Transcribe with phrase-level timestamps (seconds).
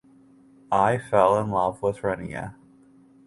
[0.71, 2.55] I fell in love with Renia.